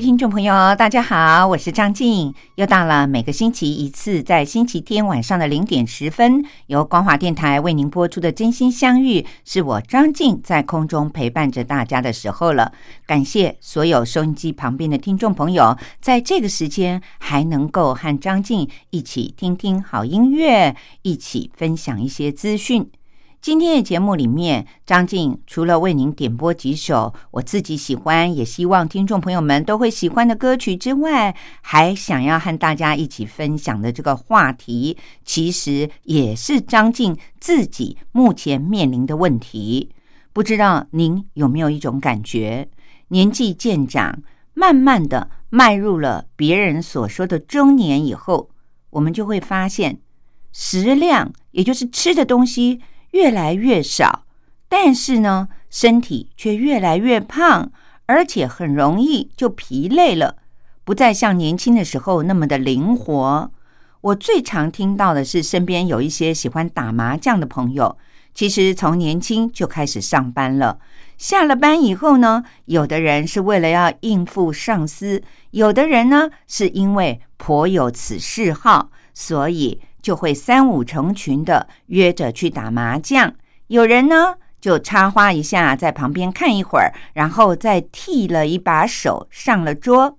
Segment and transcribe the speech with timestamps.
[0.00, 12.72] 听众朋友，大家好，我是张静，又到了每个星期一次，在星期天晚上的零点十分，由光华电台为您播出的《真心相遇》，是我张静在空中陪伴着大家的时候了。
[13.06, 22.90] 感谢所有收音机旁边的听众朋友，在这个时间还能够和张静一起听听好音乐，一起分享一些资讯。
[23.42, 39.88] 今天的节目里面，张静除了为您点播几首我自己喜欢，也希望听众朋友们都会喜欢的歌曲之外，还想要和大家一起分享的这个话题，其实也是张静自己目前面临的问题。
[40.34, 42.68] 不知道您有没有一种感觉，
[43.08, 48.50] 年纪渐长，慢慢的迈入了别人所说的中年以后，
[48.90, 49.98] 我们就会发现
[50.52, 52.82] 食量，也就是吃的东西。
[53.12, 54.24] 越来越少，
[54.68, 57.70] 但是呢，身体却越来越胖，
[58.06, 60.36] 而且很容易就疲累了，
[60.84, 63.50] 不再像年轻的时候那么的灵活。
[64.00, 67.98] 我最常听到的是，身边有一些喜欢打麻将的朋友，
[68.32, 70.78] 其实从年轻就开始上班了。
[71.18, 79.80] 下了班以后呢，有的人是为了要应付上司，有的人呢是因为颇有此嗜好，所以。
[80.02, 83.34] 就会三五成群的约着去打麻将，
[83.68, 90.18] 有人呢就插花一下，在旁边看一会儿，然后再替了一把手上了桌。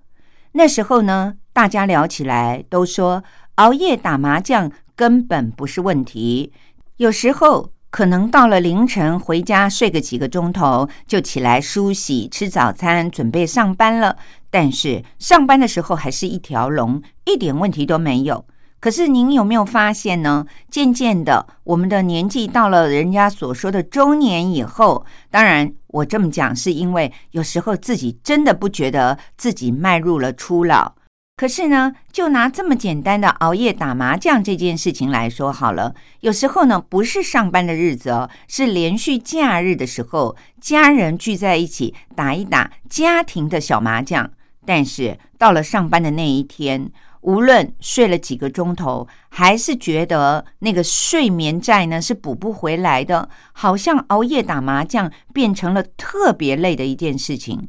[0.52, 3.22] 那时候呢，大家聊起来都说
[3.56, 6.52] 熬夜打麻将根本不是问题，
[6.96, 14.16] 有时候可能到了凌晨回家睡个几个钟头，就起来梳洗、吃早餐，准备上班了。
[14.50, 18.44] 但是上班的时候还是一条龙，一点问题都没有。
[18.82, 20.44] 可是您有没有发现呢？
[20.68, 30.96] 渐渐的，我们的年纪到了人家所说的中年以后，当然我这么讲是因为有时候自己真的不觉得自己迈入了初老。
[31.36, 44.28] 可是呢，就拿这么简单的熬夜打麻将这件事情来说好了，有时候呢不是上班的日子哦，是连续假日的时候，家人聚在一起打一打家庭的小麻将。
[44.66, 46.90] 但是到了上班的那一天。
[47.22, 57.68] 无论睡了几个钟头，还是觉得那个睡眠债呢是补不回来的，好像熬夜打麻将变成了特别累的一件事情。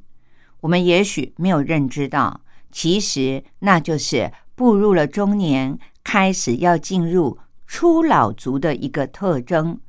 [0.61, 2.41] 我们也许没有认知到，
[2.71, 7.37] 其实那就是步入了中年，开始要进入
[7.67, 9.79] 初老族的一个特征，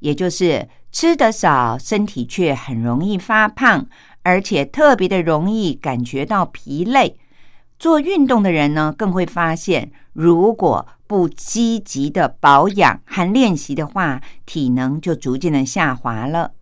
[0.00, 3.86] 也就是吃得少，身体却很容易发胖，
[4.22, 7.16] 而且特别的容易感觉到疲累。
[7.82, 16.52] 做运动的人呢，更会发现，如果不积极的保养和练习的话，体能就逐渐的下滑了。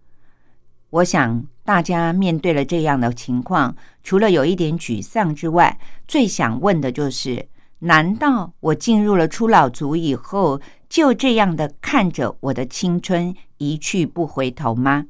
[0.88, 5.78] 我想大家面对了这样的情况，除了有一点沮丧之外，
[6.08, 15.04] 最想问的就是：难道我进入了初老族以后，就这样的看着我的青春一去不回头吗？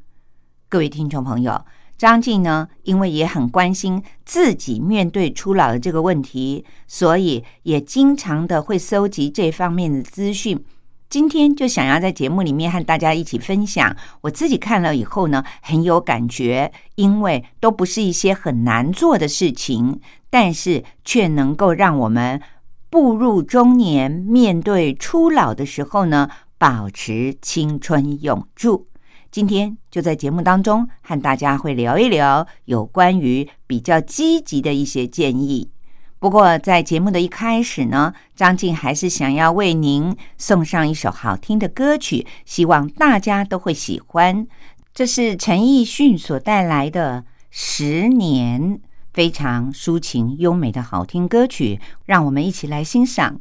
[0.69, 1.65] 各位听众朋友。
[2.01, 10.65] 张静呢，因为也很关心自己面对初老的这个问题，所以也经常的会搜集这方面的资讯。
[11.11, 20.01] 今天就想要在节目里面和大家一起分享，我自己看了以后呢，很有感觉，因为都不是一些很难做的事情，
[20.31, 22.41] 但是却能够让我们
[22.89, 28.87] 步入中年，面对初老的时候呢，保持青春永驻。
[29.31, 35.71] 今天就在节目当中和大家会聊一聊有关于比较积极的一些建议。
[36.19, 44.47] 不过在节目的一开始呢，张静还是想要为您送上一首好听的歌曲，希望大家都会喜欢。
[44.93, 48.61] 这是陈奕迅所带来的《十年》，
[49.15, 53.41] 非常抒情优美的好听歌曲，让我们一起来欣赏。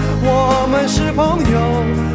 [0.23, 1.59] 我们是朋友，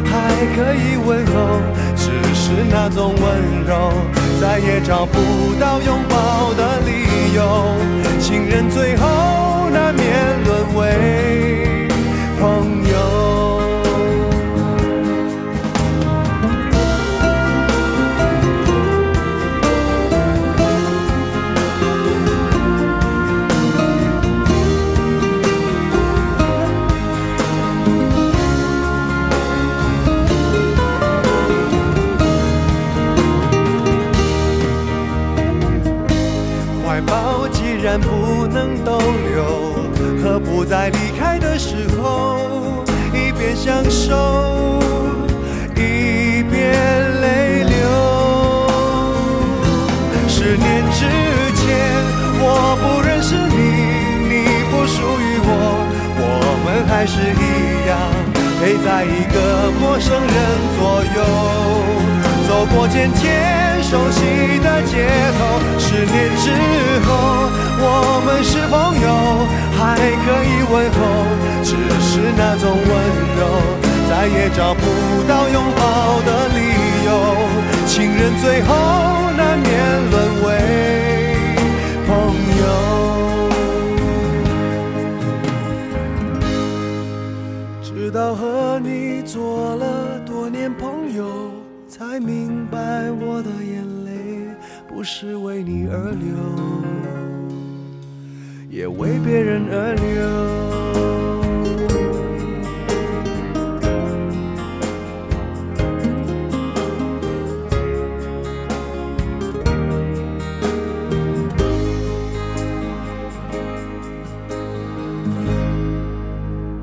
[0.05, 0.15] 还
[0.55, 1.61] 可以温柔，
[1.95, 3.25] 只是那种温
[3.67, 3.91] 柔，
[4.39, 5.19] 再也找不
[5.59, 7.75] 到拥抱的理由。
[8.19, 10.03] 情人最后难免
[10.45, 11.66] 沦为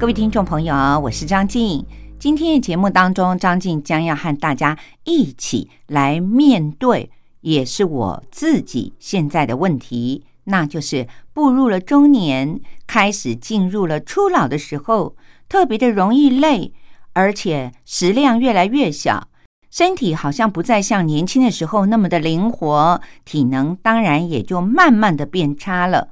[0.04, 1.82] 各位听众朋友，我是张静。
[2.18, 7.10] 今天的节目当中，张静将要和大家一起来面对，
[7.40, 15.16] 也是我自己现在的问题，那就是步入了中年，开始进入了初老的时候，
[15.48, 16.74] 特别的容易累，
[17.14, 19.28] 而且食量越来越小，
[19.70, 26.08] 身体好像不再像年轻的时候那么的灵活，体能当然也就慢慢的变差了。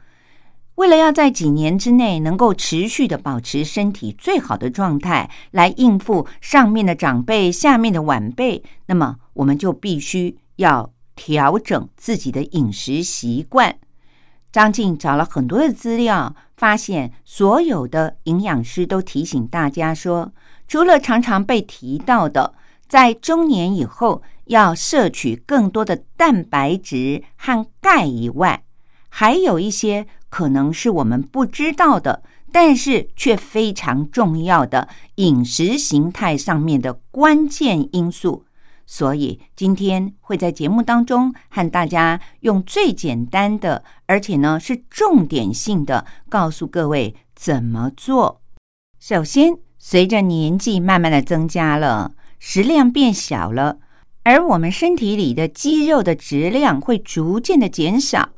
[0.83, 13.77] 为了要在几年之内能够持续的保持身体最好的状态，来应付上面的长辈、下面的晚辈，那么我们就必须要调整自己的饮食习惯。
[14.51, 20.33] 张静找了很多的资料，发现所有的营养师都提醒大家说，
[20.67, 22.55] 除了常常被提到的，
[22.89, 28.65] 在中年以后要摄取更多的蛋白质和钙以外，
[29.09, 30.09] 还有一些。
[30.33, 38.47] 可能是我们不知道的，但是却非常重要的饮食形态上面的关键因素。
[38.87, 48.41] 所以今天会在节目当中和大家用最简单的，而且呢是重点性的，告诉各位怎么做。
[48.99, 53.81] 首先，随着年纪慢慢的增加了，食量变小了，
[54.23, 58.31] 而我们身体里的肌肉的质量会逐渐的减少。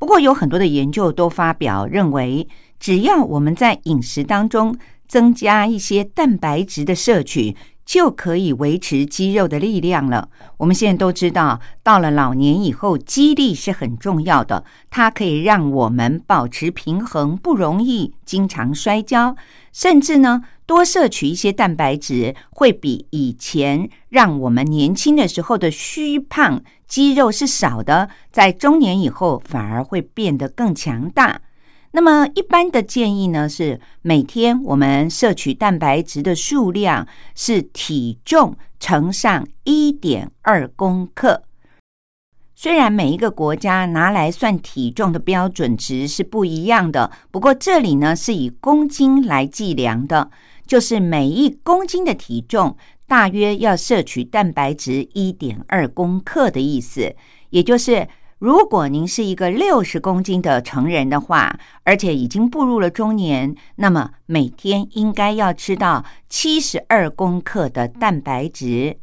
[0.00, 4.74] 不过，有很多的研究都发表认为，只要我们在饮食当中
[5.06, 7.54] 增加一些蛋白质的摄取，
[7.90, 10.28] 就可以维持肌肉的力量了。
[10.58, 19.34] 我们现在都知道，到了老年以后，肌力是很重要的，它可以让我们保持平衡，不容易经常摔跤，
[19.72, 20.42] 甚至呢。
[20.66, 31.40] 多摄取一些蛋白质，会比以前让我们年轻的时候的虚胖、肌肉是少的，在中年以后反而会变得更强大。
[31.92, 41.42] 那么一般的建议呢，是每天我们摄取蛋白质的数量是体重乘上一点二公克。
[42.54, 50.30] 虽然每一个国家拿来算体重的标准值是不一样的，不过这里呢是以公斤来计量的，
[50.66, 52.76] 就是每一公斤的体重
[53.08, 57.16] 大约要摄取蛋白质一点二公克的意思。
[57.48, 58.06] 也就是，
[58.40, 68.96] 如果您是一个六十公斤的成人的话，而且已经步入了中年，那么每天应该要吃到七十二公克的蛋白质。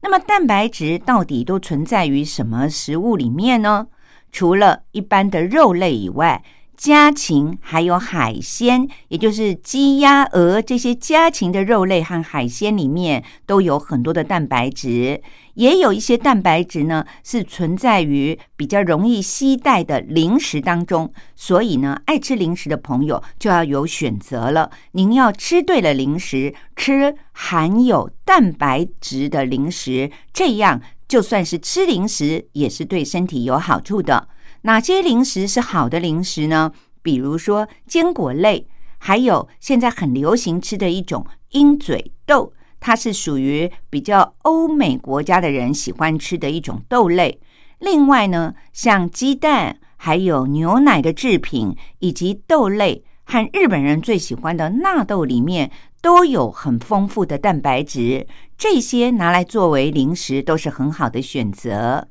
[0.00, 3.88] 那么蛋白质到底都存在于什么食物里面呢？
[4.32, 6.42] 除了一般的肉类以外，
[6.78, 15.20] 家禽还有海鲜，也就是鸡、鸭、鹅这些家禽的肉类和海鲜里面都有很多的蛋白质，
[15.54, 21.12] 也有一些蛋白质呢是存在于比较容易携带的零食当中。
[21.34, 24.70] 所以呢，爱吃零食的朋友就要有选择了。
[24.92, 34.28] 您要吃对了零食，吃含有蛋白质的零食，这样就算是吃零食也是对身体有好处的。
[34.62, 36.72] 哪些零食是好的零食呢？
[37.02, 38.66] 比如说坚果类，
[38.98, 47.40] 还有现在很流行吃的一种鹰嘴豆，它是属于比较欧美国家的人喜欢吃的一种豆类。
[47.78, 55.70] 另外呢，像鸡蛋、还有牛奶的制品，以及豆类和日本人最喜欢的纳豆里面，
[56.02, 58.26] 都有很丰富的蛋白质。
[58.56, 62.08] 这些拿来作为零食都是很好的选择。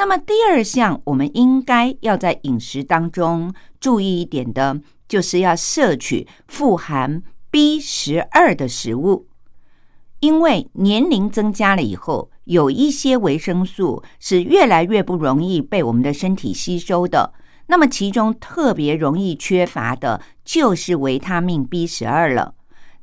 [0.00, 9.26] 那么第二项，我们应该要在饮食当中注意一点的，就是要摄取富含 B 十二的食物。
[10.20, 17.34] 因为年龄增加了以后，有一些维生素是越来越不容易被我们的身体吸收的。
[17.66, 22.54] 那么其中特别容易缺乏的就是维他命 B 十二了，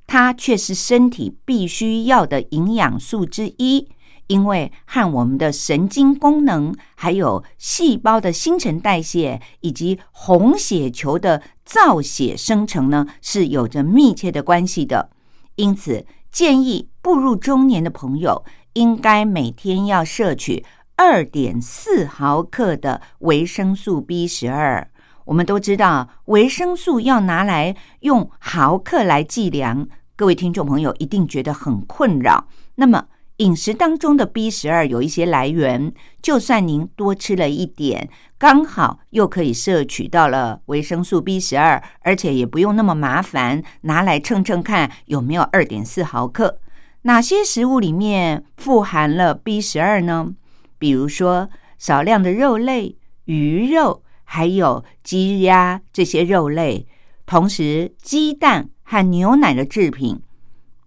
[0.08, 3.88] 它却是身体必须要的营养素之一。
[4.28, 15.10] 因为和我们的神经功能、还有细胞的新陈代谢以及红血球的造血生成呢，是有着密切的关系的。
[15.56, 18.44] 因此，建议步入中年的朋友
[18.74, 20.64] 应该每天要摄取
[20.96, 24.90] 二点四毫克的维生素 B 十二。
[25.26, 32.48] 我们都知道，维生素要拿来用毫克来计量，各位听众朋友一定觉得很困扰。
[32.76, 33.08] 那么，
[33.38, 46.60] 饮食当中的 B 十二有一些来源，就算您多吃了一点，刚好又可以摄取到了维生素 B 十二，而且也不用那么麻烦，拿来称称看有没有二点四毫克。
[47.04, 50.34] 哪些食物里面富含了 B 十二呢？
[50.80, 56.88] 比如说少量的肉类、鱼肉，还有鸡鸭这些肉类，
[57.28, 60.22] 同时鸡蛋和牛奶的制品。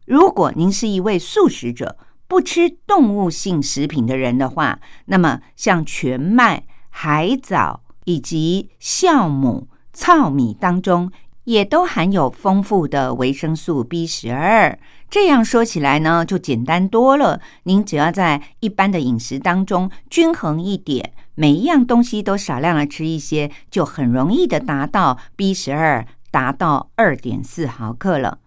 [0.04, 1.96] 如果您是一位素食者，
[2.30, 11.10] 不吃动物性食品的人的话，那么像全麦、海藻以及酵母、糙米当中，
[11.42, 14.78] 也都含有丰富的维生素 B 十二。
[15.10, 17.40] 这样说起来呢，就简单多了。
[17.64, 28.38] 您只要在一般的饮食当中均衡一点，每一样东西都少量的吃一些，就很容易的达到 B 十二达到二点四毫克了。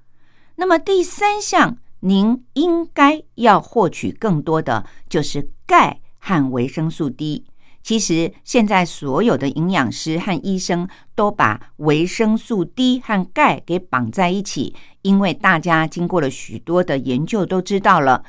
[0.55, 1.79] 那么第三项。
[2.05, 7.45] 您应该要获取更多的就是钙和维生素 D。
[7.81, 18.23] 其实现在所有的营养师和医生都把维生素 D 和钙给绑在一起，因为大家经过了许多的研究都知道了，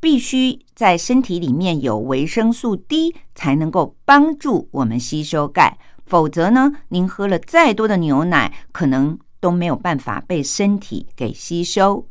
[0.00, 12.09] 必须在身体里面有维生素 D 才能够帮助我们吸收钙，否则呢，您喝了再多的牛奶，可能都没有办法被身体给吸收。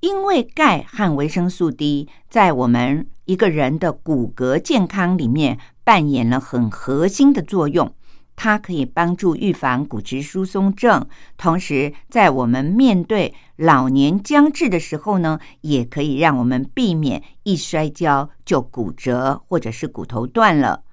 [0.00, 7.92] 因为钙和维生素 D 在我们一个人的骨骼健康里面扮演了很核心的作用，
[8.36, 11.04] 它可以帮助预防骨质疏松症，
[11.36, 20.84] 同时在我们面对老年将至的时候呢，也可以让我们避免一摔跤就骨折或者是骨头断了。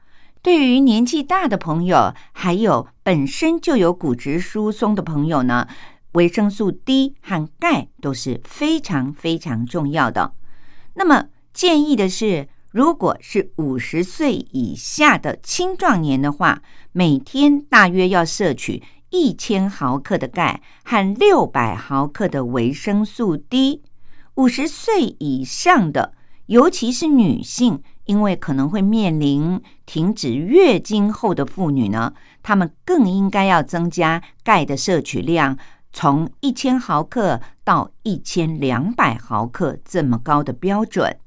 [0.41, 5.67] 对于年纪大的朋友，还有本身就有骨质疏松的朋友呢。
[6.15, 10.33] 维生素 D 和钙都是非常非常重要的。
[10.95, 23.81] 那么建议的是，如果是五十岁以下的青壮年的话，每天大约要摄取一千毫克的钙和六百毫克的维生素 D。
[24.35, 26.13] 五十岁以上的，
[26.47, 35.57] 尤其是女性，因为可能会面临停止月经后的妇女呢，她们更应该要增加钙的摄取量，
[35.97, 41.17] 从一千毫克到一千两百毫克这么高的标准。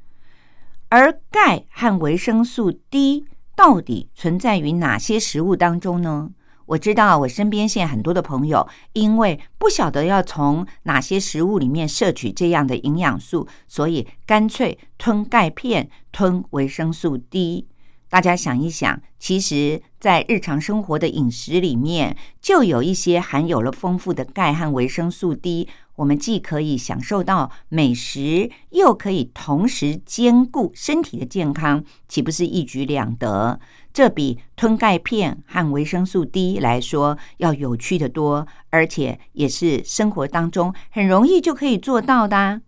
[0.90, 3.24] 而钙和维生素 D
[3.56, 6.32] 到底存在于哪些食物当中呢？
[6.66, 17.66] 我知道我身边现在很多的朋友，因为不晓得要从哪些食物里面摄取这样的营养素，所以干脆吞钙片、吞维生素 D。
[18.10, 25.68] 大家想一想，其实，在日常生活的饮食里面，就有一些含有了丰富的钙和维生素 D。
[25.96, 33.60] 我们既可以享受到美食，又可以同时兼顾身体的健康，岂不是一举两得？
[33.92, 42.62] 这比吞钙片和维生素 D 来说要有趣的多，而且也是生活当中很容易就可以做到的。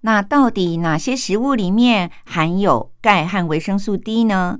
[0.00, 4.58] 那到底哪些食物里面含有钙和维生素 D 呢？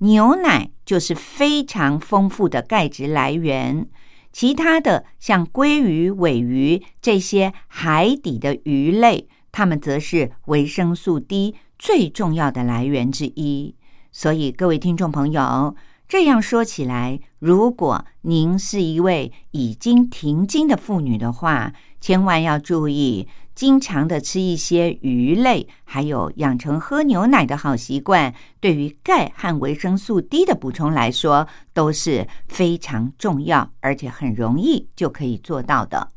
[0.00, 3.86] 牛奶就是非常丰富的钙质来源。
[4.32, 13.74] 其他的像鲑鱼、尾鱼这些海底的鱼类，它们则是维生素 D 最重要的来源之一。
[14.12, 15.74] 所以，各位听众朋友，
[16.08, 23.26] 这样说起来，如果您是一位已经停经的妇女的话，千万要注意。
[23.60, 36.08] 经常的吃一些鱼类，还有养成喝牛奶的好习惯，对于钙和维生素 D 的补充来说都是非常重要，而且很容易就可以做到的。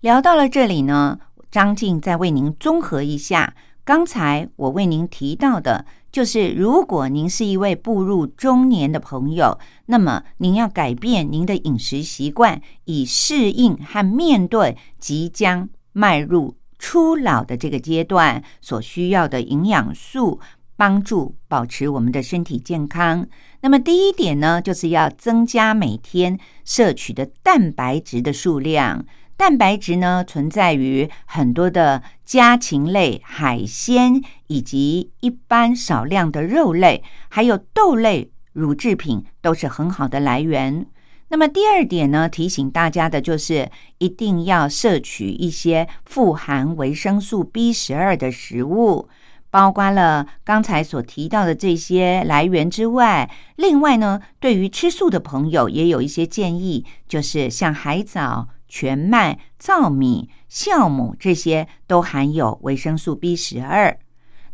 [0.00, 1.18] 聊到了这里呢，
[1.50, 16.56] 张静再为您综合一下刚才我为您提到的，就是如果您是一位步入中年的朋友，那么您要改变您的饮食习惯，以适应和面对即将迈入。
[16.78, 20.40] 初老的这个阶段所需要的营养素，
[20.76, 23.26] 帮助保持我们的身体健康。
[23.62, 29.04] 那么第一点呢，就是要增加每天摄取的蛋白质的数量。
[29.38, 40.86] 蛋白质呢，存在于很多的家禽类、海鲜，以及一般少量的肉类，还有豆类、乳制品，都是很好的来源。
[41.28, 49.08] 那么第二点呢，提醒大家的就是一定要摄取一些富含维生素 B 十二的食物，
[49.50, 63.98] 包括了刚才所提到的这些来源之外，另外呢，对于吃素的朋友也有一些建议，就是像海藻、全麦、糙米、酵母这些都含有维生素 B 十二。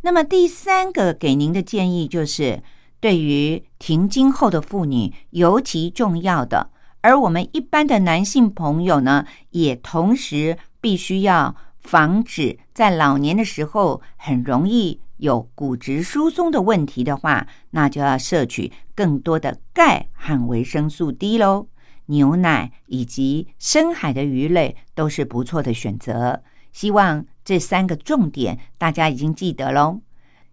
[0.00, 2.62] 那么第三个给您的建议就是。
[3.02, 21.66] 对于停经后的妇女尤其重要的，而我们一般的男性朋友呢，也同时必须要防止在老年的时候很容易有骨质疏松的问题的话，那就要摄取更多的钙和维生素 D 喽。
[22.06, 26.44] 牛奶以及深海的鱼类都是不错的选择。
[26.72, 30.00] 希望这三个重点大家已经记得喽。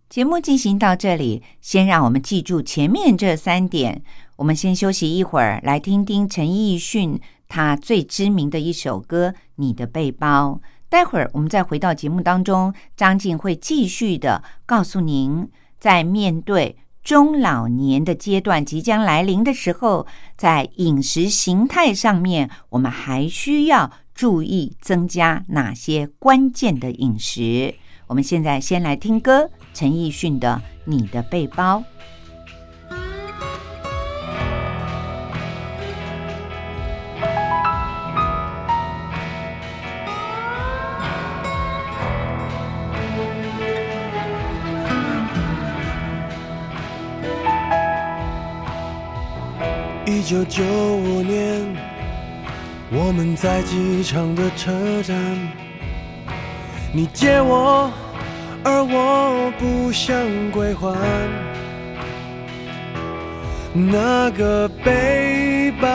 [0.10, 4.02] 节目进行到这里，先让我们记住前面这三点。
[4.38, 10.60] 我们先休息一会儿，来听听陈奕迅他最知名的一首歌《你的背包》。
[10.90, 15.48] 待会儿我们再回到节目当中，张静会继续的告诉您，
[15.80, 27.76] 在面对中老年的阶段即将来临的时候，在饮食形态上面，我们还需要注意增加哪些关键的饮食。
[28.10, 29.48] 我们现在先来听歌。
[29.72, 31.78] 陈奕迅的《你的背包》。
[50.08, 51.62] 一九九五年，
[52.92, 55.16] 我们在机场的车站，
[56.92, 57.92] 你借我。
[58.62, 60.14] 而我不想
[60.52, 60.94] 归还
[63.74, 65.88] 那个背包，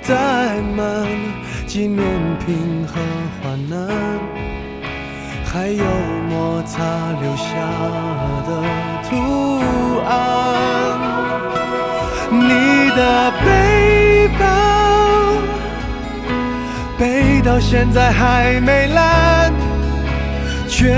[0.00, 1.06] 载满
[1.66, 2.02] 纪念
[2.46, 2.98] 品和
[3.42, 3.78] 患难，
[5.44, 5.84] 还有
[6.30, 6.82] 摩擦
[7.20, 7.50] 留下
[8.46, 8.50] 的
[9.06, 9.10] 图
[10.06, 10.10] 案。
[12.30, 14.42] 你的背包
[16.98, 19.51] 背到现在还没烂。
[20.74, 20.88] 却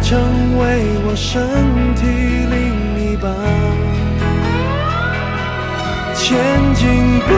[0.00, 0.16] 成
[0.58, 0.62] 为
[1.04, 1.42] 我身
[1.96, 2.56] 体另
[3.02, 3.28] 一半。
[6.14, 6.38] 前
[6.72, 6.84] 进
[7.26, 7.28] 不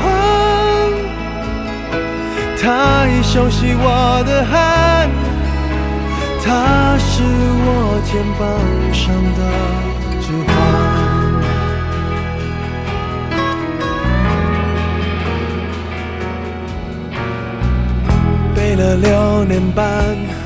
[0.00, 0.02] 换，
[2.58, 5.10] 他已熟悉我的汗，
[6.42, 8.40] 他是我肩膀
[8.94, 9.40] 上的
[10.22, 10.50] 指环。
[18.54, 20.41] 背了六年半。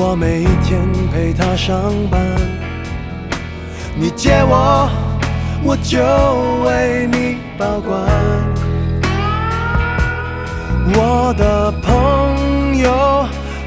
[0.00, 0.80] 我每天
[1.12, 2.20] 陪她上班。
[3.96, 4.88] 你借我，
[5.64, 5.98] 我就
[6.64, 8.00] 为你保管。
[10.94, 13.26] 我的朋友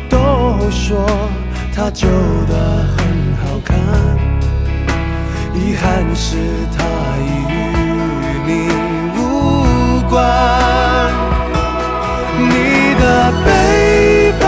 [0.09, 1.05] 都说
[1.75, 2.07] 她旧
[2.47, 2.53] 的
[2.95, 3.75] 很好看，
[5.53, 6.37] 遗憾是
[6.77, 6.85] 她
[7.19, 7.53] 已与
[8.47, 8.49] 你
[9.19, 9.19] 无
[10.09, 10.15] 关。
[12.39, 13.03] 你的
[13.45, 14.47] 背包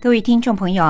[0.00, 0.84] 各位听众朋友，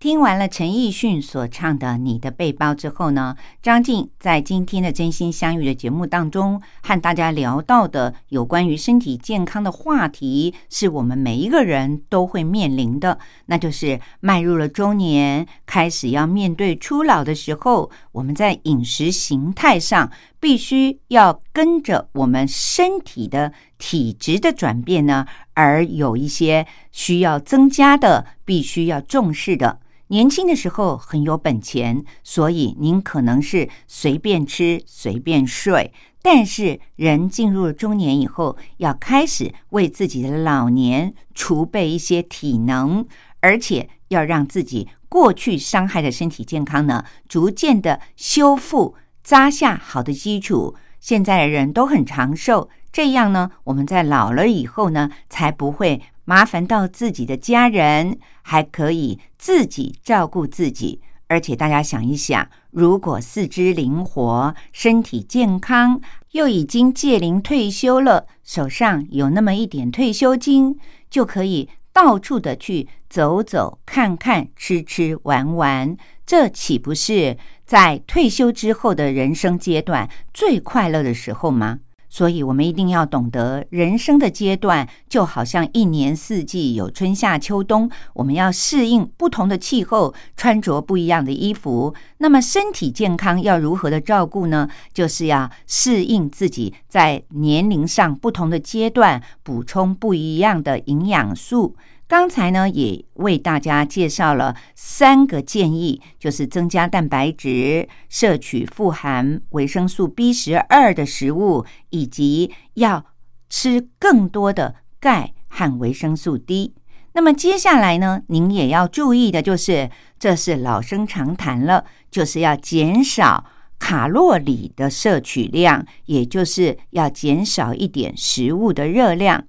[0.00, 20.10] 听完了陈奕迅所唱的《你的背包》之后呢，张静在今天的《真心相遇》的节目当中，和大家聊到的有关于身体健康的话题，是我们每一个人都会面临的，那就是迈入了中年，开始要面对初老的时候，我们在饮食形态上
[20.40, 25.24] 必须要跟着我们身体的体质的转变呢，
[25.60, 29.78] 而有一些需要增加的，必须要重视的。
[30.06, 35.92] 年轻的时候很有本钱，所以您可能是随便吃随便睡。
[36.22, 43.06] 但是人进入了中年以后，要开始为自己的老年储备一些体能，
[43.40, 50.74] 而且要让自己过去伤害的身体健康呢，逐渐的修复，扎下好的基础。
[50.98, 61.00] 现在的人都很长寿，这样呢，我们在老了以后呢，才不会麻烦到自己的家人，还可以自己照顾自己。
[61.28, 66.00] 而且大家想一想，如果四肢灵活、身体健康，
[66.32, 70.76] 又已经届龄退休了，手上有那么一点退休金，
[71.08, 81.78] 就可以到处的去走走、看看、吃吃、玩玩，这岂不是在退休之后的人生阶段最快乐的时候吗？
[82.10, 91.94] 所以，我们一定要懂得，人生的阶段就好像一年四季有春夏秋冬，我们要适应不同的气候，穿着不一样的衣服。
[92.18, 94.68] 那么，身体健康要如何的照顾呢？
[94.92, 101.76] 就是要适应自己在年龄上不同的阶段，补充不一样的营养素。
[102.10, 113.06] 刚才呢，也为大家介绍了三个建议，就是增加蛋白质、摄取富含维生素 B 十二的食物，以及要
[113.48, 116.74] 吃更多的钙和维生素 D。
[117.12, 123.44] 那么接下来呢，您也要注意的就是，这是老生常谈了，就是要减少
[123.78, 129.44] 卡路里的摄取量，也就是要减少一点食物的热量。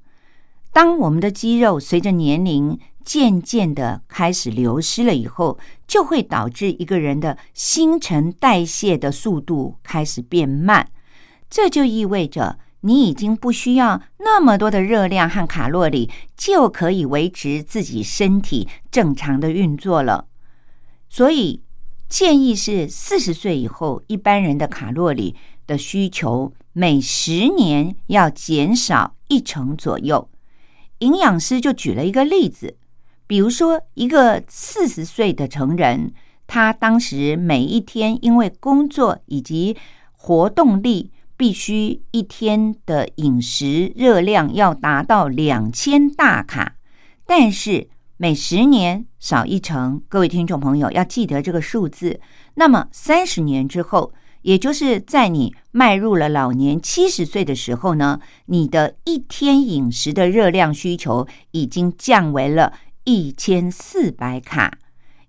[0.74, 10.88] 当我们的肌肉随着年龄渐渐的开始流失了以后，就会导致一个人的新陈代谢的速度开始变慢。
[11.50, 20.28] 这就意味着你已经不需要那么多的热量和卡路里，就可以维持自己身体正常的运作了。
[21.10, 21.62] 所以，
[22.08, 25.36] 建议是四十岁以后，一般人的卡路里
[25.68, 30.30] 的需求每十年要减少一成左右。
[31.02, 32.78] 营养师就举了一个例子，
[33.28, 36.14] 比如说一个四十岁的成人，
[36.46, 39.76] 他当时每一天因为工作以及
[40.12, 46.76] 活动力，必须一天的饮食热量要达到两千大卡，
[47.26, 50.02] 但是每十年少一成。
[50.08, 52.20] 各位听众朋友要记得这个数字。
[52.54, 54.14] 那么三十年之后。
[54.44, 62.74] 也就是在你迈入了老年七十岁的时候呢，你的一天饮食的热量需求已经降为了
[63.04, 64.80] 一千四百卡。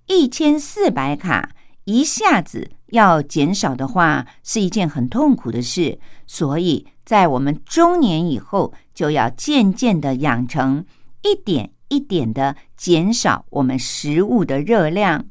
[0.06, 1.50] 一千四百卡
[1.84, 5.98] 一下子要减少的话，是一件很痛苦的事。
[6.26, 10.84] 所以在我们中年以后，就要渐渐的养成
[11.22, 15.26] 一点一点的减少我们食物的热量。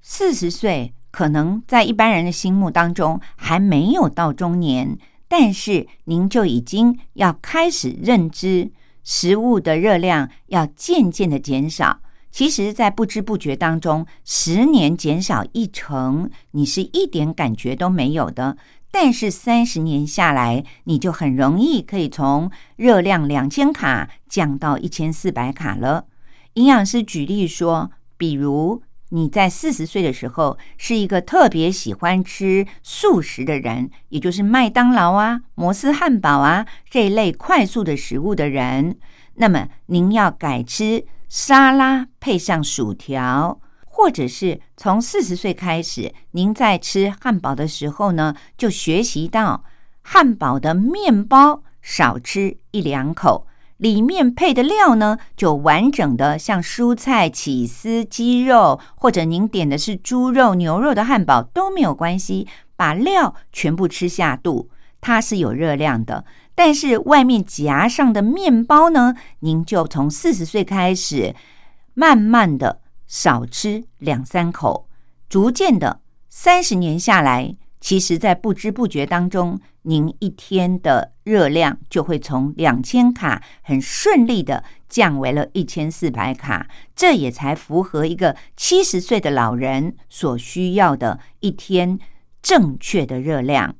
[0.00, 0.94] 四十岁。
[1.14, 4.98] 可能在一般人的心目当中还没有到中年，
[5.28, 8.72] 但是您就已经要开始认知
[9.04, 12.00] 食物的热量要渐渐的减少。
[12.32, 18.56] 其实，在不知不觉当中，十年减少一成，你是一点感觉都没有的。
[18.90, 26.06] 但是三十年下来，你就很容易可以从热量两千卡降到一千四百卡了。
[26.54, 28.82] 营养师举例说，比如。
[29.10, 38.98] 你在四十岁的时候是一个特别喜欢吃素食的人，也就是麦当劳啊、摩斯汉堡啊这一类快速的食物的人。
[39.34, 49.64] 那么您要改吃沙拉配上薯条，或者是从四十岁开始，您在吃汉堡的时候呢，就学习到
[50.02, 53.46] 汉堡的面包少吃一两口。
[53.84, 64.70] 里面配的料呢，就完整的像蔬菜、起司、鸡肉，或者您点的是猪肉、牛肉的汉堡都没有关系，把料全部吃下肚，
[65.02, 66.24] 它是有热量的。
[66.54, 71.34] 但是外面夹上的面包呢，您就从四十岁开始，
[71.92, 74.88] 慢慢的少吃两三口，
[75.28, 77.56] 逐渐的三十年下来。
[77.84, 86.66] 其实，在不知不觉当中，您一天的热量就会从两千卡很顺利的降为了一千四百卡，
[86.96, 91.98] 这也才符合一个七十岁的老人所需要的一天
[92.40, 93.76] 正确的热量。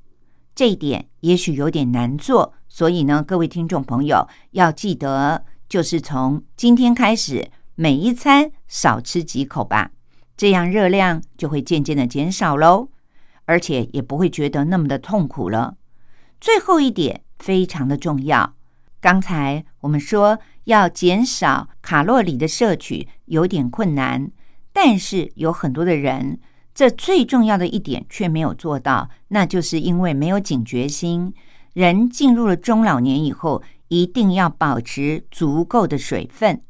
[0.54, 9.92] 这一点也许有点难做，所以呢，各位听众朋友要记得，就是从今天开始，每一餐少吃几口吧，
[10.36, 12.90] 这样热量就会渐渐的减少喽。
[13.46, 15.76] 而且也不会觉得那么的痛苦了。
[16.40, 18.54] 最后一点非常的重要，
[19.00, 24.30] 刚才我们说要减少卡路里的摄取有点困难，
[24.72, 26.38] 但是有很多的人，
[26.74, 31.32] 这最重要的一点却没有做到，那就是因为没有警觉心。
[31.72, 36.62] 人进入了中老年以后，一定要保持足够的水分，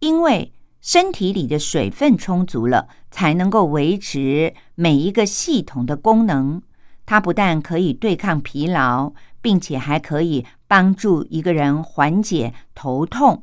[0.00, 0.52] 因为。
[0.86, 6.62] 身体里的水分充足了，才能够维持每一个系统的功能。
[7.04, 13.42] 它不但可以对抗疲劳，并且还可以帮助一个人缓解头痛。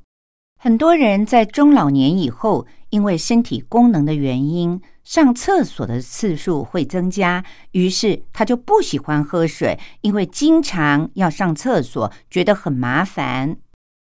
[0.58, 13.58] 很多人在中老年以后，因为身体功能的原因，上厕所的次数会增加，于是他就不喜欢喝水，因为经常要上厕所，觉得很麻烦。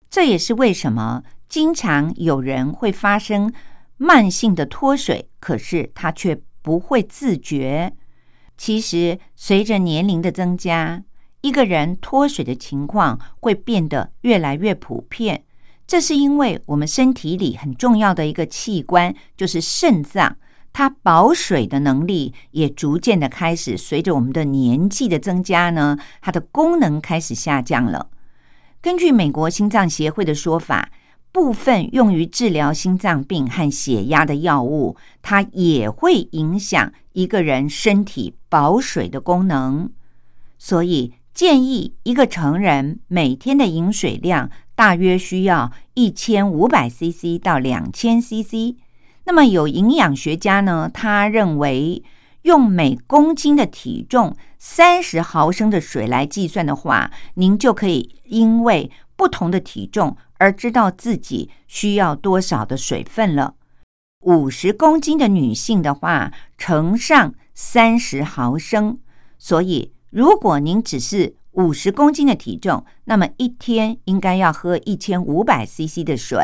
[0.09, 1.23] 这也是为什么。
[1.53, 3.53] 经常有人会发生
[3.97, 7.93] 慢性的脱水，可是他却不会自觉。
[8.57, 11.03] 其实，随着年龄的增加，
[11.41, 15.43] 一个人脱水的情况会变得越来越普遍。
[15.85, 20.37] 这是因为我们身体里很重要的一个器官，就是肾脏，
[20.73, 28.09] 它保水的能力也逐渐的开始随着我们的年纪的增加呢，它的功能开始下降了。
[28.81, 30.89] 根据美国心脏协会的说法。
[31.33, 39.89] 部分用于治疗心脏病和血压的药物，它也会影响一个人身体保水的功能。
[40.59, 48.77] 所以建议一个成人每天的饮水量大约需要一千五百 CC 到两千 CC。
[49.25, 52.03] 那么有营养学家呢，他认为
[52.43, 58.91] 用每公斤的体重三十毫升的水来计算的话，您就可以因为
[59.23, 60.17] 不同的体重。
[60.37, 63.55] 而知道自己需要多少的水分了。
[64.25, 68.99] 五十公斤的女性的话，乘上三十毫升。
[69.37, 76.43] 所以，如果您只是五十公斤的体重，那么一天应该要喝一千五百 CC 的水。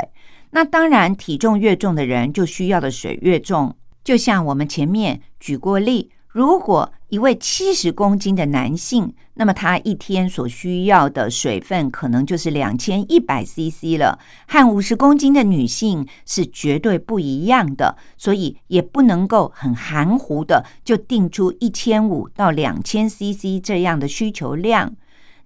[0.51, 3.75] 那当然，体重越重的人就需要的水越重。
[4.01, 24.95] 就像我们前面举过例，如果一位七十公斤的男性，那么他一天所需要的水分可能就是两千一百 CC 了，和五十公斤的女性是绝对不一样的，所以也不能够很含糊的就定出一千五到两千 CC 这样的需求量。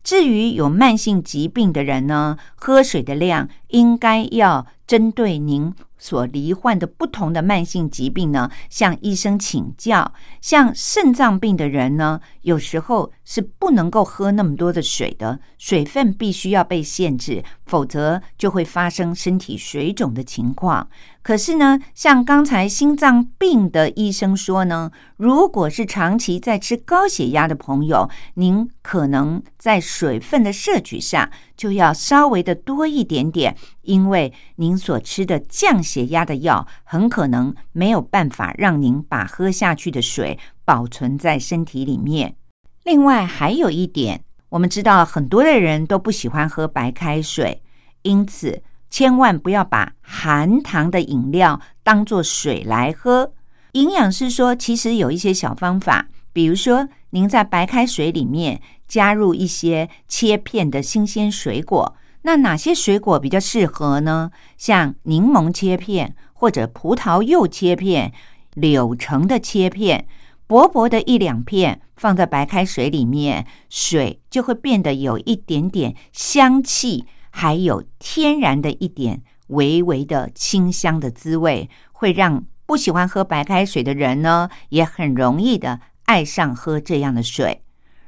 [0.03, 5.73] 至于有慢性疾病的人呢，喝水的量应该要针对您。
[6.03, 10.13] 所罹患的不同的慢性疾病呢，向医生请教。
[10.41, 20.89] 像肾脏病的人呢，有时候是不能够喝那么多的水的，水分必须要被限制，否则就会发生身体水肿的情况。
[21.23, 42.35] 可是呢，像刚才心脏病的医生说呢，如果是长期在吃高血压的朋友，您可能在水分的摄取上就要稍微的多一点点，因为您所吃的降血压的药很可能没有办法让您把喝下去的水保存在身体里面。
[42.83, 47.63] 另外还有一点，我们知道很多的人都不喜欢喝白开水，
[48.01, 48.61] 因此。
[48.93, 53.33] 千万不要把含糖的饮料当做水来喝。
[53.71, 61.95] 营养师说，其实有一些小方法，比如说，您在白开水里面加入一些切片的新鲜水果。
[62.21, 64.29] 那哪些水果比较适合呢？
[64.59, 68.13] 像柠檬切片，或者葡萄柚切片、
[68.53, 70.05] 柳橙的切片，
[70.45, 77.07] 薄薄的一两片放在白开水里面，水就会变得有一点点香气。
[77.35, 87.63] 还有天然的一点微微的清香的滋味，会让不喜欢喝白开水的人呢，也很容易的爱上喝这样的水。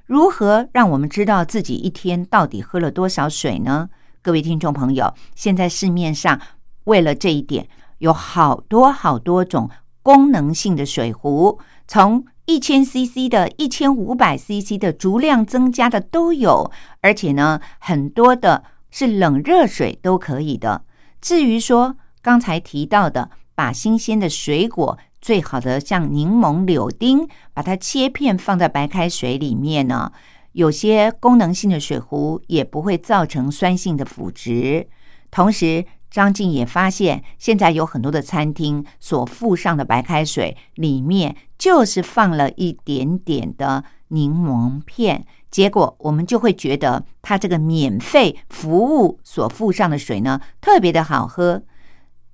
[0.06, 3.90] 如何让我们知道自己一天到底喝了多少水呢？
[4.22, 6.40] 各位听众朋友，现在市面上
[6.84, 9.72] 为了这一点，有好多好多种
[10.04, 18.64] 功能性的水壶，从一千 CC 的、一千五百 CC 的，足量增加的都有，而且呢，很多的。
[18.98, 20.86] 是冷热水都可以的。
[21.20, 30.14] 至于说刚才提到的，把新鲜的水果，最好的像柠檬、柳丁，把它切片放在白开水里面呢，
[30.54, 34.88] 有些功能性的水壶也不会造成酸性的腐蚀。
[35.30, 45.26] 同时，张静也发现，现在有很多的餐厅所附上的白开水里面，就是放了一点点的柠檬片。
[45.50, 51.64] 结果我们就会觉得，它这个免费服务所附上的水呢，特别的好喝。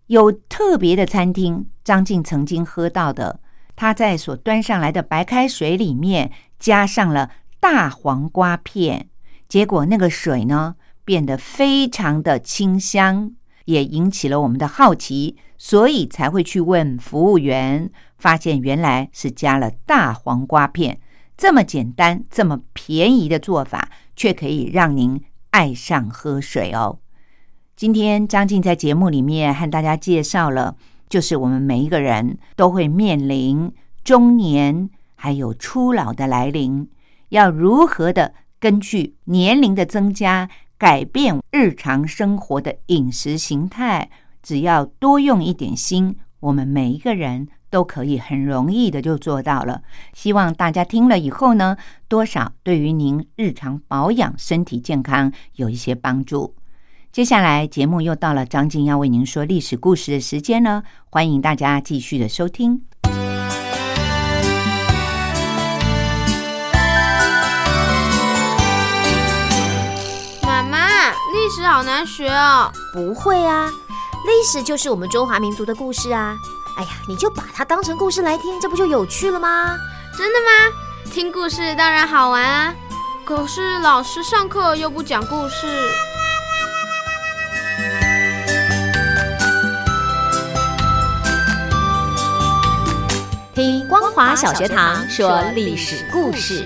[0.08, 3.40] 有特别的餐厅，张静曾经喝到的，
[3.76, 7.30] 他在所端上来的白开水里面加上了
[7.60, 9.08] 大黄瓜片，
[9.48, 13.32] 结果那个水呢变得非常的清香，
[13.66, 21.00] 也引起了我们的好奇，所以才会去问服务员，发现原来是加了大黄瓜片。
[21.42, 27.00] 这么简单、这么便宜的做法，却可以让您爱上喝水哦。
[27.76, 30.76] 今天张静在节目里面和大家介绍了，
[31.10, 33.74] 就是我们每一个人都会面临
[34.04, 36.88] 中年还有初老的来临，
[37.30, 44.12] 要如何的根据年龄的增加改变日常生活的饮食形态，
[44.44, 47.48] 只要多用一点心，我们每一个人。
[47.72, 49.82] 都可以很容易的就做到了。
[50.14, 56.54] 希望大家听了以后呢，多少对于您日常保养身体健康有一些帮助。
[57.12, 62.84] 接下来节目又到了张静要为您说历史故事的时间呢，欢迎大家继续的收听。
[70.44, 72.72] 妈妈，历史好难学哦。
[72.94, 73.70] 不会啊，
[74.26, 76.38] 历史就是我们中华民族的故事啊。
[76.78, 79.78] 哎呀，你就把它当成故事来听，这不就有趣了吗？
[80.18, 80.76] 真的吗？
[81.12, 82.74] 听故事当然好玩啊，
[83.26, 85.68] 可是老师上课又不讲故事。
[93.54, 96.66] 听光华小学堂说历史故事。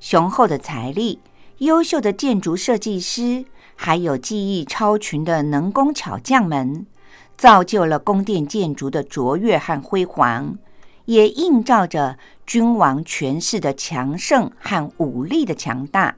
[0.00, 1.20] 雄厚的财力、
[1.58, 3.44] 优秀的建筑设计师，
[3.74, 6.86] 还有技艺超群的能工巧匠们，
[7.36, 10.56] 造就了宫殿建筑的卓越和辉煌，
[11.06, 16.16] 也映照着君王权势的强盛和武力的强大。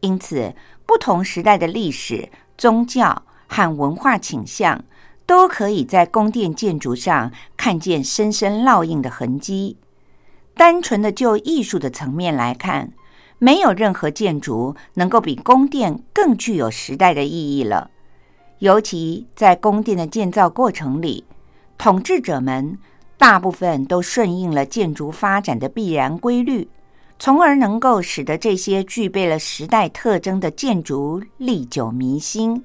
[0.00, 0.54] 因此。
[0.84, 2.28] 不同时代的历史、
[2.58, 4.84] 宗教和文化倾向，
[5.24, 9.78] 都可以在宫殿建筑上看见深深烙印的痕迹。
[10.54, 12.92] 单纯的就艺术的层面来看，
[13.38, 17.90] 没有任何建筑能够比宫殿更具有时代的意义了。
[18.58, 21.24] 尤其在宫殿的建造过程里，
[21.76, 22.78] 统治者们
[23.18, 26.68] 大部分都顺应了建筑发展的必然规律。
[27.18, 32.64] 从而能够使得这些具备了时代特征的建筑历久弥新。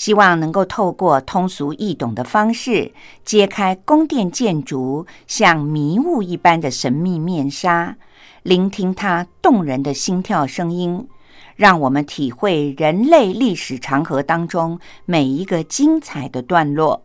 [0.00, 7.98] 希望能够透过通俗易懂的方式，揭开宫殿建筑像迷雾一般的神秘面纱，
[8.42, 11.06] 聆听它动人的心跳声音，
[11.54, 17.02] 让我们体会人类历史长河当中每一个精彩的段落。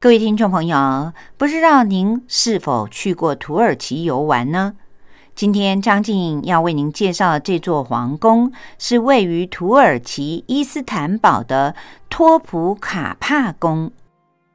[0.00, 4.76] 各位听众朋友，不知道您是否去过土耳其游玩呢？
[5.34, 11.74] 今天张静要为您介绍的这座皇宫，是位于土耳其伊斯坦堡的
[12.08, 13.90] 托普卡帕宫。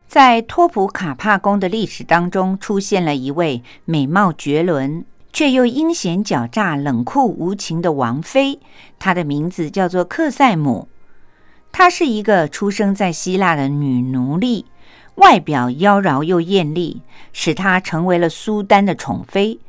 [0.08, 5.04] 在托普卡帕宫的历史当中，出现了一位美貌绝伦
[5.34, 8.60] 却又阴险狡诈、冷酷无情的王妃，
[8.98, 10.88] 她的名字叫做克塞姆。
[11.72, 14.66] 她是一个出生在希腊的女奴隶，
[15.16, 17.02] 外表妖娆又艳丽，
[17.34, 19.60] 使她成为了苏丹的宠妃。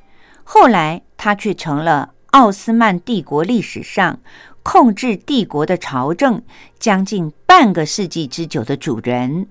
[0.50, 4.18] 后来，他却成了奥斯曼帝国历史上
[4.62, 6.42] 控制帝国的朝政
[6.78, 9.48] 将近半个世纪之久的主人。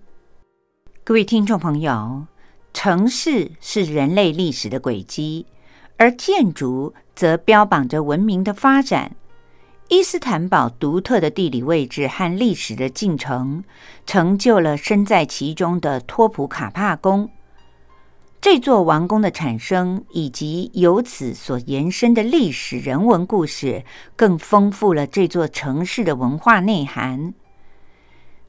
[1.03, 2.25] 各位听众朋友，
[2.73, 5.45] 城市是人类历史的轨迹，
[5.97, 9.15] 而建筑则标榜着文明的发展。
[9.89, 13.63] 伊斯坦堡独特的地理位置和历史的进程，
[14.07, 17.29] 成就了身在其中的托普卡帕宫。
[18.49, 23.83] 这座王宫的产生，以及由此所延伸的历史人文故事，
[24.15, 27.33] 更丰富了这座城市的文化内涵。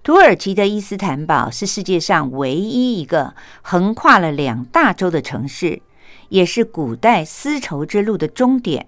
[0.05, 5.83] 土耳其的伊斯坦堡是世界上唯一一个横跨了两大洲的城市，
[6.29, 8.87] 也是古代丝绸之路的终点。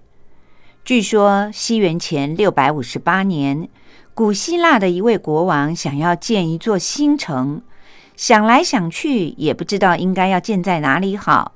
[0.85, 3.67] 据说，西元前六百五十八年，
[4.13, 7.61] 古希腊的一位国王想要建一座新城，
[8.21, 11.53] 想来想去也不知道应该要建在哪里好。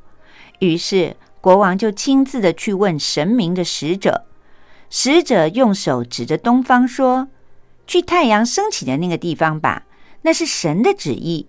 [0.58, 4.26] 于是，国王就亲自的去问神明的使者，
[4.90, 7.28] 使者用手指着东方说
[7.86, 9.84] ：“去太阳升起的那个地方吧，
[10.24, 11.48] 那是神的旨意。”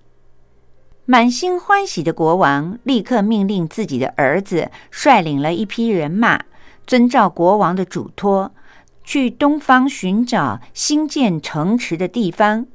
[1.06, 6.44] 满心欢喜的国王立刻命令自己的儿子率领了一批人马。
[6.86, 8.52] 遵照国王的嘱托，
[9.02, 12.66] 去东方寻找新建城池的地方。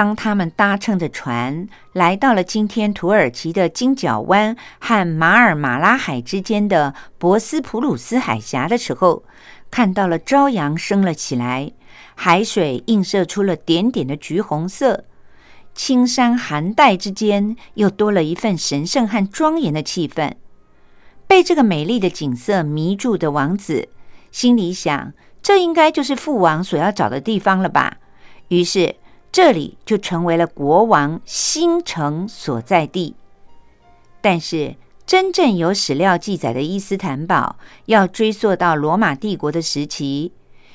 [0.00, 9.24] 当他们搭乘着船来到了今天土耳其的金角湾和马尔马拉海之间的博斯普鲁斯海峡的时候，
[9.70, 11.70] 看到了朝阳升了起来，
[12.14, 15.04] 海水映射出了点点的橘红色，
[15.74, 20.32] 青山寒带之间又多了一份神圣和庄严的气氛。
[21.26, 23.90] 被这个美丽的景色迷住的王子，
[24.32, 27.98] 心里想：这应该就是父王所要找的地方了吧？
[28.48, 28.96] 于是，
[29.32, 33.14] 这里就成为了国王新城所在地。
[34.20, 34.76] 但是，
[35.06, 37.56] 真正有史料记载的伊斯坦堡，
[37.86, 40.32] 要追溯到罗马帝国的时期。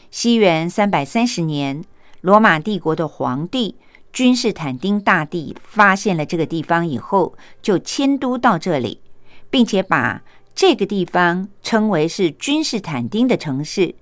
[0.09, 1.83] 西元三百三十年，
[2.21, 3.75] 罗马帝国的皇帝
[4.11, 9.01] 君士坦丁大帝发现了这个地方以后，就迁都到这里，
[9.49, 10.21] 并且把。
[10.57, 13.93] 这个地方称为是君士坦丁的城市。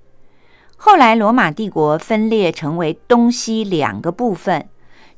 [0.86, 4.68] 后来，罗马帝国分裂成为东西两个部分，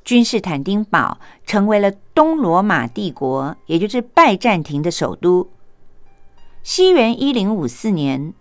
[0.04, 5.50] 君士坦丁堡成为了东罗马帝国，也就是拜占庭的首都。
[6.62, 8.32] 西元一零五四年，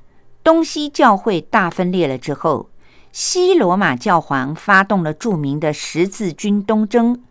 [0.42, 2.68] 东西教会大分裂了之后，
[3.10, 7.22] 西罗马教皇发动了著名的十字军东征，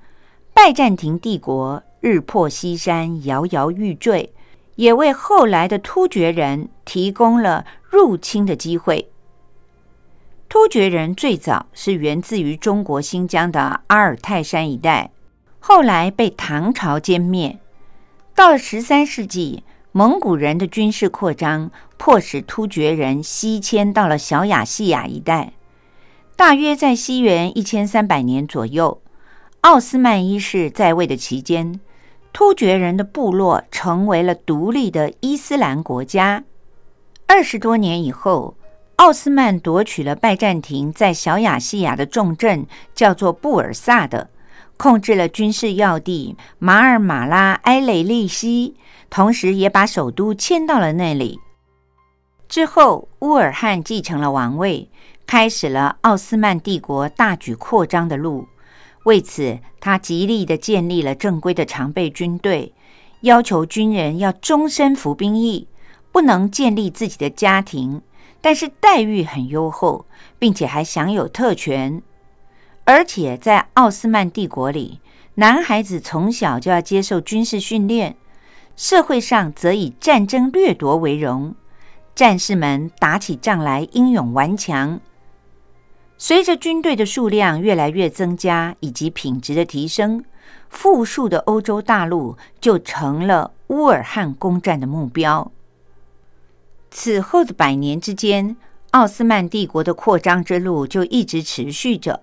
[0.56, 4.34] 拜占庭帝国日破西山，摇摇欲坠。
[4.76, 9.12] 也为后来的突厥人提供了入侵的机会。
[10.54, 15.10] 突厥人最早是源自于中国新疆的阿尔泰山一带，
[15.60, 17.58] 后来被唐朝歼灭。
[18.36, 25.54] 到了十三世纪，蒙古人的军事扩张迫使突厥人西迁到了小亚细亚一带。
[26.36, 29.02] 大约在西元一千三百年左右，
[29.62, 31.80] 奥斯曼一世在位的期间。
[32.32, 36.44] 突厥人的部落成为了独立的伊斯兰国家。
[37.26, 38.56] 二十多年以后，
[38.98, 44.30] 奥斯曼夺取了拜占庭在小亚细亚的重镇，叫做布尔萨的，
[44.78, 48.76] 控制了军事要地马尔马拉埃雷利西，
[49.10, 51.40] 同时也把首都迁到了那里。
[52.48, 54.90] 之后，乌尔汗继承了王位，
[55.26, 58.48] 开始了奥斯曼帝国大举扩张的路。
[59.06, 62.74] 为此，他极力的建立了正规的常备军队，
[63.22, 65.68] 要求军人要终身服兵役，
[66.12, 68.02] 不能建立自己的家庭，
[68.44, 70.06] 但是待遇很优厚，
[70.38, 72.02] 并且还享有特权。
[72.84, 75.00] 而且在奥斯曼帝国里，
[75.36, 78.18] 男孩子从小就要接受军事训练，
[78.76, 81.56] 社会上则以战争掠夺为荣，
[82.14, 85.00] 战士们打起仗来英勇顽强。
[86.18, 90.26] 随着军队的数量越来越增加，以及品质的提升，
[90.68, 95.50] 富庶的欧洲大陆就成了乌尔汗攻占的目标。
[96.96, 98.56] 此后的百年之间，
[98.92, 102.22] 奥斯曼帝国的扩张之路就一直持续着。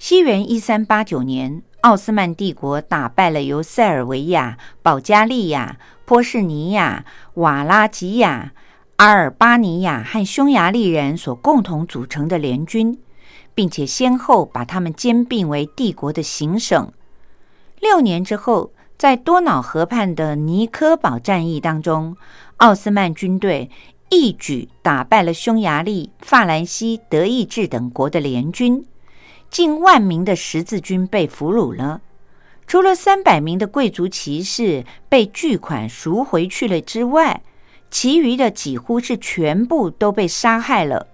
[0.00, 8.52] 西元一三八九年，奥斯曼帝国打败了由塞尔维亚、保加利亚、波士尼亚、瓦拉吉亚、
[8.96, 12.98] 阿尔巴尼亚和匈牙利人所共同组成的联军。
[13.54, 16.92] 并且先后把他们兼并为帝国的行省。
[17.80, 22.16] 六年之后，在多瑙河畔的尼科堡战役当中，
[22.58, 23.70] 奥斯曼军队
[24.10, 28.84] 一举打败了匈牙利、法兰西、德意志等国的联军，
[29.50, 32.00] 近万名的十字军被俘虏了。
[32.66, 37.42] 除了三百名的贵族骑士被巨款赎回去了之外，
[37.90, 41.08] 其余的几乎是全部都被杀害了。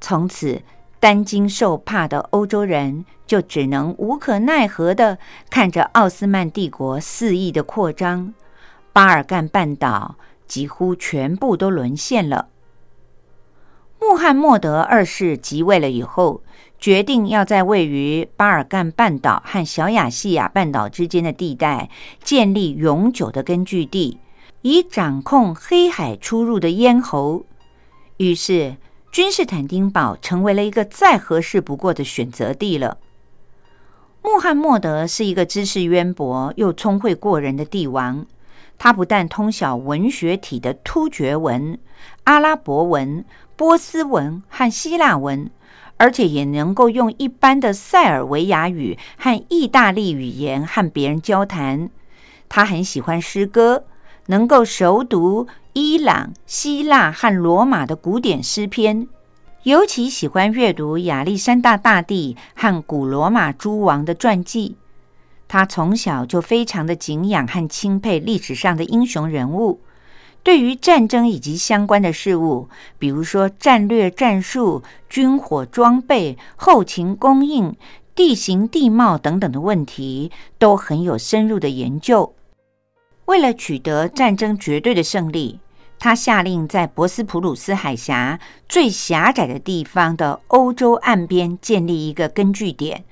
[0.00, 0.62] 从此。
[1.00, 5.16] 担惊受怕的欧洲人就只能无可奈何的
[5.48, 8.34] 看着奥斯曼帝国肆意的扩张，
[8.92, 10.16] 巴尔干半岛
[10.50, 12.48] 几乎全部都沦陷了。
[14.00, 16.42] 穆罕默德二世即位了以后，
[16.80, 21.88] 决定要在位于巴尔干半岛和小亚细亚半岛之间的地带
[22.24, 24.18] 建立永久的根据地，
[24.62, 27.44] 以掌控黑海出入的咽喉。
[28.16, 28.76] 于是，
[29.12, 32.98] 君士坦丁堡成为了一个再合适不过的选择地了。
[34.22, 38.26] 穆罕默德是一个知识渊博又聪慧过人的帝王，
[38.80, 41.78] 他不但通晓文学体的突厥文、
[42.24, 43.24] 阿拉伯文。
[43.56, 45.50] 波斯文和希腊文，
[45.98, 51.90] 而且也能够用一般的塞尔维亚语和意大利语言和别人交谈。
[52.48, 53.84] 他很喜欢诗歌，
[54.28, 59.06] 能够熟读伊朗、希腊和罗马的古典诗篇，
[59.64, 64.76] 尤其喜欢阅读亚历山大大帝和古罗马诸王的传记。
[65.52, 69.80] 他从小就非常的敬仰和钦佩历史上的英雄人物。
[70.44, 72.68] 对于战争以及相关的事物，
[73.00, 77.74] 比如说战略战术、军火装备、后勤供应、
[78.14, 82.32] 地形地貌等等的问题，都很有深入的研究。
[83.24, 85.58] 为了取得战争绝对的胜利，
[85.98, 88.38] 他下令在博斯普鲁斯海峡
[88.68, 93.04] 最狭窄的地方的欧洲岸边建立一个根据点。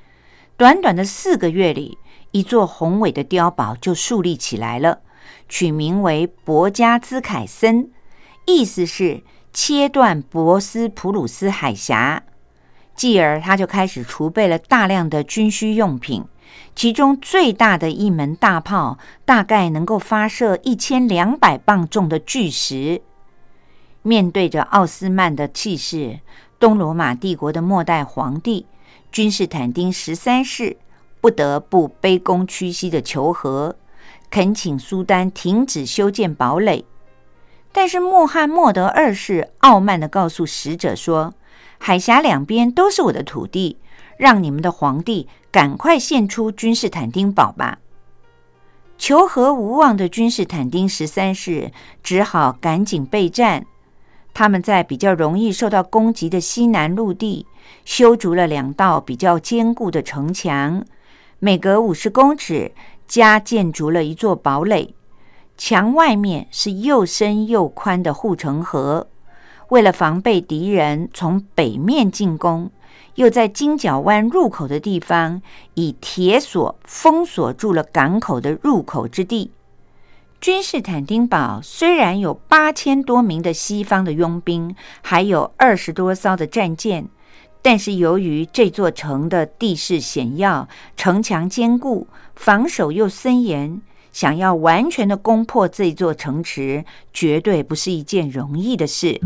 [0.56, 1.98] 短短的四个月里，
[2.38, 5.00] 一座宏伟的碉堡就树立起来了。
[5.48, 7.90] 取名为博加兹凯森，
[8.46, 12.22] 意思是切断博斯普鲁斯海峡。
[12.94, 16.26] 继而，他就开始储备了大量的军需用品，
[16.76, 23.02] 其中最大的一门大炮大概能够发射一千两百磅重的巨石。
[24.02, 26.20] 面对着奥斯曼的气势，
[26.60, 28.66] 东罗马帝国的末代皇帝
[29.10, 30.76] 君士坦丁十三世
[31.20, 33.76] 不得不卑躬屈膝的求和。
[34.30, 36.84] 恳请苏丹停止修建堡垒，
[37.72, 41.32] 但是穆罕默德二世傲慢的告诉使者说
[41.78, 43.78] ：“海峡两边都是我的土地，
[44.18, 47.78] 让你们的皇帝赶快献出君士坦丁堡吧。”
[48.98, 51.70] 求和无望的君士坦丁十三世
[52.02, 53.64] 只好赶紧备战。
[54.34, 57.46] 他们在比较容易受到攻击的西南陆地
[57.84, 60.84] 修筑了两道比较坚固的城墙，
[61.38, 62.72] 每隔五十公尺。
[63.08, 64.94] 加建筑了一座堡垒，
[65.56, 69.08] 墙外面是又深又宽的护城河。
[69.70, 72.70] 为了防备敌人从北面进攻，
[73.14, 75.40] 又在金角湾入口的地方
[75.72, 79.52] 以铁锁封锁住了港口的入口之地。
[80.38, 87.08] 君士坦丁堡虽然有八千多名的西方的佣兵，还有二十多艘的战舰。
[87.60, 93.80] 但是由于这座城的地势险要，城墙坚固，防守又森严，
[94.12, 99.20] 想要完全的攻破这座城池，绝对不是一件容易的事。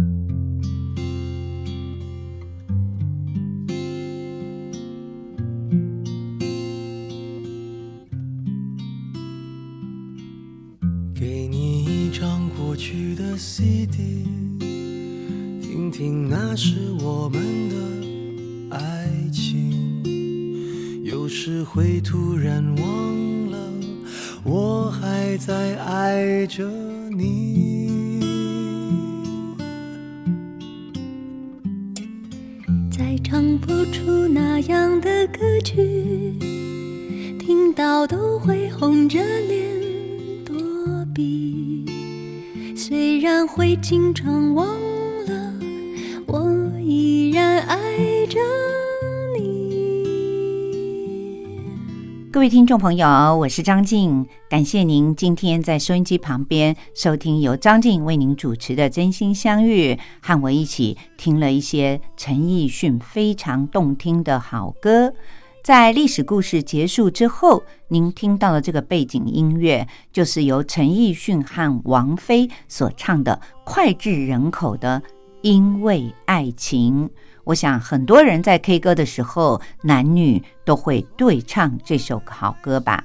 [52.43, 65.15] 各位听众朋友，我是张静，感谢您今天在收音机旁边收听由张静为您主持的《真心相遇》，和我一起听了一些陈奕迅非常动听的好歌。
[65.63, 75.01] 在历史故事结束之后，您听到的这个背景音乐，就是由陈奕迅和王菲所唱的脍炙人口的
[75.43, 77.09] 《因为爱情》。
[77.45, 83.05] 我想很多人在 K 歌的时候，男女都会对唱这首好歌吧。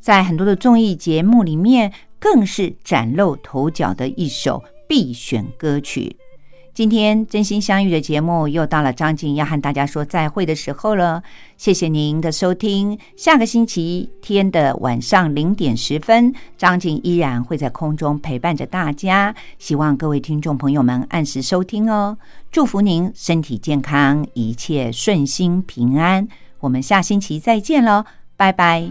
[0.00, 6.16] 在很多的综艺节目里面，更是崭露头角的一首必选歌曲。
[6.72, 11.22] 今天真心相遇的节目又到了张静要和大家说再会的时候了，
[11.56, 12.98] 谢谢您的收听。
[13.16, 19.34] 下个星期天的晚上零点十分，张静依然会在空中陪伴着大家。
[19.58, 22.16] 希望各位听众朋友们按时收听哦，
[22.50, 26.26] 祝福您身体健康，一切顺心平安。
[26.60, 28.04] 我们下星期再见喽，
[28.36, 28.90] 拜拜。